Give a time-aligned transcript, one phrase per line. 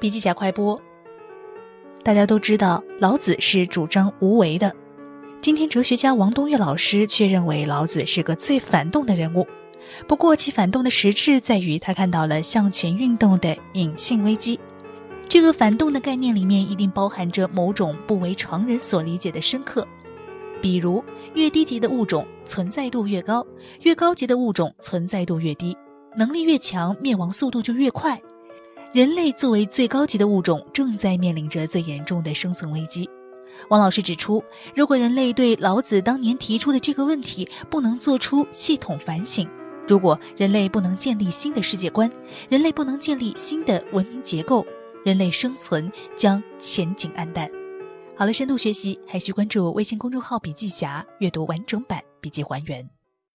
[0.00, 0.80] 笔记侠快播。
[2.02, 4.74] 大家都知道，老子是主张无为的。
[5.40, 9.46] 今天，哲学家王东岳老师却认为老子是个最反动的人物。
[10.06, 14.58] 不过，其反动的实质在于他看到了向前运动的隐性危机。
[15.28, 19.86] 这个反动的概念里面，一定包含着某种不为常人所理解的深刻。
[20.60, 23.46] 比如，越低级的物种存在度越高，
[23.82, 25.76] 越高级的物种存在度越低，
[26.16, 28.20] 能力越强，灭亡速度就越快。
[28.90, 33.08] 人类作为最高级的物种，正在面临着最严重的生存危机。
[33.68, 34.42] 王老师指出，
[34.74, 39.46] 如果人类对老子当年提出的这个问题不能做出系统反省，
[39.86, 42.10] 如果人类不能建立新的世界观，
[42.48, 44.64] 人类不能建立新的文明结构，
[45.04, 47.50] 人类生存将前景黯淡。
[48.16, 52.97] 好了，深度学习还需关注微信公众号“笔记侠”，阅读完整版笔记还原。